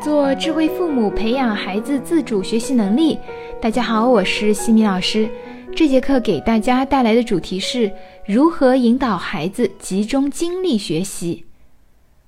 [0.00, 3.18] 做智慧父母，培养孩子自主学习能力。
[3.60, 5.28] 大家好，我是西米老师。
[5.76, 7.92] 这节课给大家带来的主题是
[8.26, 11.44] 如何引导孩子集中精力学习。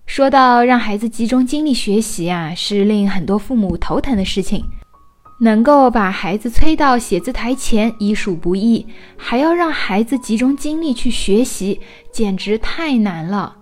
[0.04, 4.62] 说到让孩子集中精力学习啊，是令很多父母头疼的事情。
[5.40, 8.86] 能够把孩子催到写字台前，已属不易，
[9.16, 11.80] 还要让孩子集中精力去学习，
[12.12, 13.56] 简直太难了。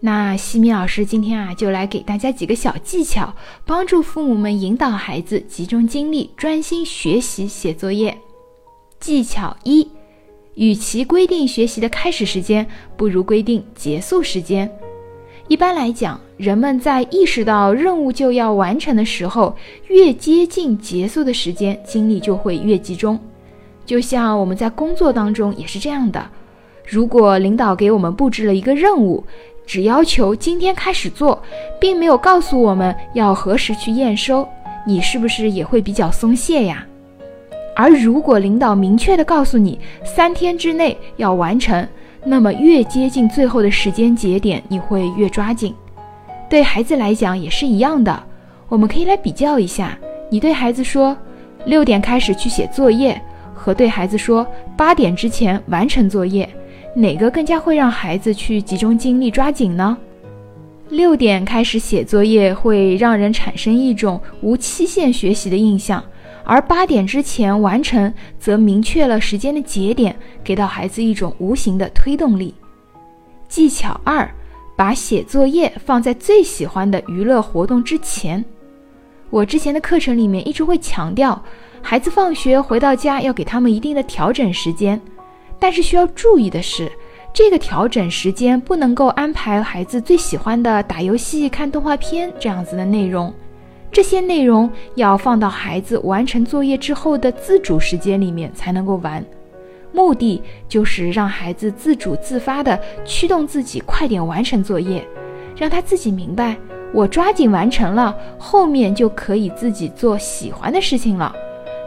[0.00, 3.34] 那西米老师今天啊，就来给大家几个小技巧，
[3.66, 8.16] 帮助父母们引导孩子集中精力、专心学习写作业。
[9.00, 9.88] 技巧一：
[10.54, 12.64] 与其规定学习的开始时间，
[12.96, 14.70] 不如规定结束时间。
[15.48, 19.56] 一般来讲，人们在意识到任务就要完成的时候，
[19.88, 23.18] 越接近结束的时间，精力就会越集中。
[23.84, 26.30] 就像我们在工作当中也是这样的，
[26.86, 29.24] 如果领导给我们布置了一个任务，
[29.68, 31.40] 只要求今天开始做，
[31.78, 34.48] 并没有告诉我们要何时去验收，
[34.86, 36.86] 你是不是也会比较松懈呀？
[37.76, 41.86] 而如果领导明确的告诉你三天之内要完成，
[42.24, 45.74] 那么越接近最后的时间节点，你会越抓紧。
[46.48, 48.24] 对孩子来讲也是一样的，
[48.70, 49.98] 我们可以来比较一下，
[50.30, 51.14] 你对孩子说
[51.66, 53.20] 六点开始去写作业，
[53.54, 54.46] 和对孩子说
[54.78, 56.48] 八点之前完成作业。
[56.98, 59.96] 哪个更加会让孩子去集中精力抓紧呢？
[60.88, 66.02] 六点开始写作业会让人产生一种无期限学习的印象，
[66.42, 72.52] 而八点之前完成则明确了时间的节点，给到孩子一种无形的推动力。
[73.46, 74.28] 技巧二，
[74.74, 78.44] 把写作业放在最喜欢的娱乐活动之前。
[79.30, 81.40] 我之前的课程里面一直会强调，
[81.80, 85.00] 孩子放学回到家要给他们一定的调整时间。
[85.58, 86.90] 但是需要注意的是，
[87.32, 93.32] 这个调整时间不能够安排孩子最喜欢的打游戏、看动画片这样子的内容，
[93.90, 99.24] 这些内容要放到孩子完成作业之后的自主时间里面才能够玩。
[99.90, 105.02] 目的就是让孩子自主自发的驱动自己快点完成作业，
[105.56, 106.56] 让他自己明白，
[106.92, 111.34] 我抓紧完成了，后面就可以自己做喜欢的事情了。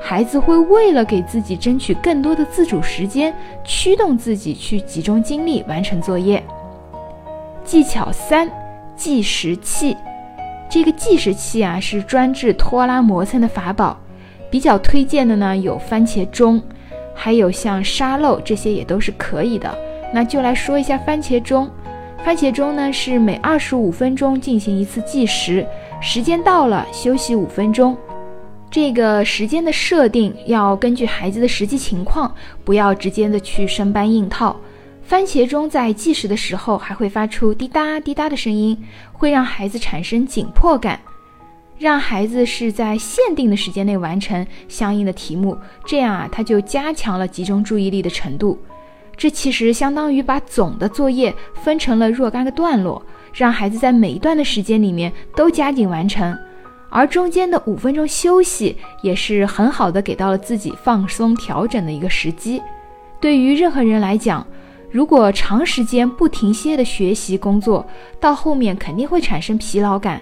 [0.03, 6.43] 孩子会为了给自己争取更多的自主时间，驱动自己去集中精力完成作业。
[7.63, 8.49] 技巧三：
[8.95, 9.95] 计时器。
[10.67, 13.97] 这个计时器啊，是专治拖拉磨蹭的法宝。
[14.49, 16.61] 比较推荐的呢，有番茄钟，
[17.13, 19.73] 还有像沙漏这些也都是可以的。
[20.11, 21.69] 那就来说一下番茄钟。
[22.23, 25.65] 番茄钟呢，是每二十五分钟进行一次计时，
[26.01, 27.95] 时间到了休息五分钟。
[28.71, 32.33] 这个时间的设定要根据孩子的实际情况，
[32.63, 34.55] 不要直接的去生搬硬套。
[35.03, 40.97] 番茄钟在计时的时候还会发出滴答滴答的声音，会让孩子产生紧迫感，
[41.77, 48.57] 让孩子是在限定的时间内完成相应的题目，这样啊，他就加强了集中注意力的程度。
[49.17, 53.03] 这其实相当于把总的作业分成了若干个段落，
[53.33, 56.37] 让孩子在每一段的时间里面都加紧完成。
[56.91, 62.61] 而中间的五分钟休息也是很好的，给到了自己放松调整的一个时机。
[63.21, 64.45] 对于任何人来讲，
[64.91, 67.87] 如果长时间不停歇的学习工作，
[68.19, 70.21] 到后面肯定会产生疲劳感，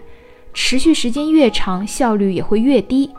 [0.54, 3.10] 持续时间越长，效率也会越低。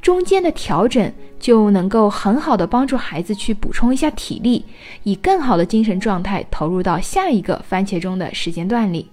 [0.00, 4.64] 中间的调整就能够很好的帮助孩子去补充一下体力，
[5.02, 9.10] 以更好的精神状态投入到下一个番茄钟的时间段里。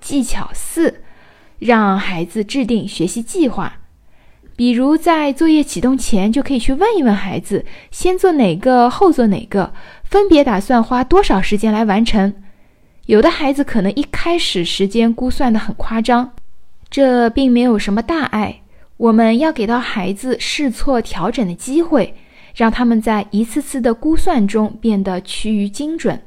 [0.00, 1.02] 技巧四。
[1.58, 3.74] 让孩子制定学习计划，
[4.56, 9.72] 比如在作业启动前，就可以去问一问孩子，先做哪个，后做哪个，
[10.04, 12.34] 分别打算花多少时间来完成。
[13.06, 16.32] 有的孩子可能一开始时间估算的很夸张，
[16.88, 18.60] 这并没有什么大碍。
[18.96, 22.14] 我们要给到孩子试错调整的机会，
[22.54, 26.22] 让他们在一次次的估算中变得趋于精准。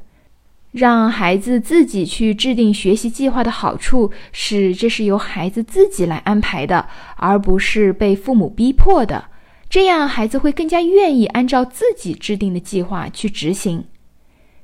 [0.70, 9.24] 让孩子自己去制定学习计划的好处是，这是由孩子自己来安排的，而不是被父母逼迫的。
[9.70, 13.84] 这样，孩子会更加愿意按照自己制定的计划去执行。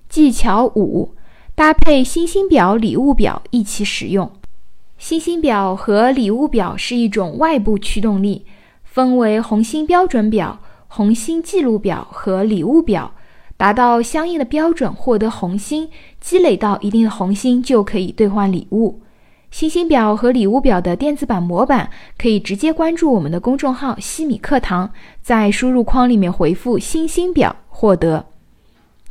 [0.09, 1.15] 技巧五：
[1.55, 4.31] 搭配星星表、礼物表一起使用。
[4.99, 8.45] 星星表和礼物表是一种外部驱动力，
[8.85, 13.13] 分为红星标准表、红星记录表和礼物表。
[13.57, 15.89] 达到相应的标准，获得红心，
[16.21, 19.01] 积累到一定的红心就可以兑换礼物。
[19.51, 24.91] 星星表和礼物表的电子版模板可以直接关注我们的公众号“西米课堂”，
[25.23, 28.27] 在输入框里面回复“星星表”获得。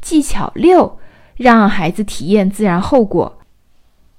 [0.01, 0.99] 技巧六，
[1.37, 3.39] 让孩子体验自然后果。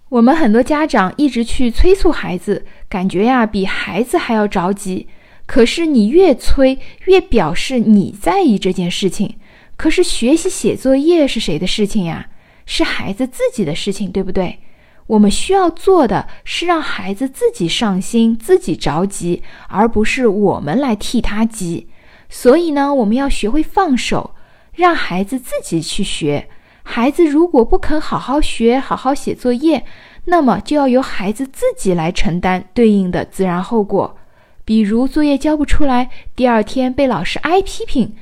[0.09, 5.07] 我们很多家长一直去催促孩子，感觉呀比孩子还要着急。
[5.45, 9.35] 可是你越催，越表示你在意这件事情。
[9.77, 12.29] 可是学习写作业是谁的事情呀？
[12.67, 14.61] 是孩子自己的事情，对不对？
[15.07, 21.89] 我们需要做的是让孩子自己上心、自己着急，而不是我们来替他急。
[22.31, 24.35] 所以呢，我们要学会放手，
[24.75, 26.49] 让孩子自己去学。
[26.83, 29.85] 孩子如果不肯好好学、好好写作业，
[30.25, 34.17] 那么就要由孩子自己来承担对应的自然后果。
[34.65, 38.15] 比如作业交不出来，第二天被老师挨批评，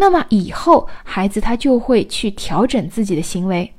[0.00, 3.70] 那么以后孩子他就会去调整自己的行为。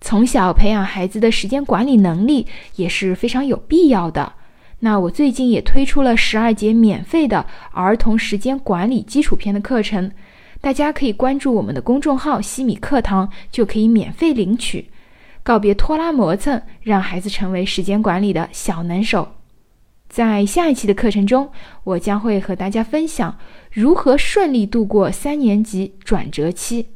[0.00, 2.46] 从小培养孩子的时间管理能力
[2.76, 4.32] 也是非常有必要的。
[4.80, 10.10] 那我最近也推出了十二节免费的儿童时间管理基础篇的课程，
[10.62, 14.88] 大家可以关注我们的公众号“西米课堂”，就可以免费领取。
[15.42, 19.28] 告别拖拉磨蹭，让孩子成为时间管理的小能手。
[20.08, 21.50] 在下一期的课程中，
[21.84, 23.36] 我将会和大家分享
[23.70, 26.86] 如何顺利度过三年级转折期。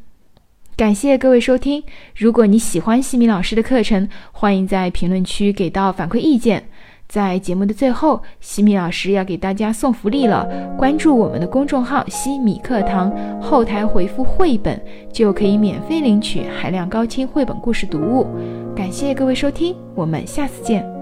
[0.77, 1.83] 感谢各位收听。
[2.17, 6.65] 如果你喜欢西米老师的课程，欢迎在评论区给到反馈意见。
[7.07, 10.47] 在节目的最后，西米老师要给大家送福利了。
[10.79, 13.12] 关注我们的公众号“西米课堂”，
[13.43, 14.81] 后台回复“绘本”
[15.12, 18.27] 就可以免费领取海量高清绘本故事读物。
[18.75, 21.00] 感谢各位收听，我们下次见。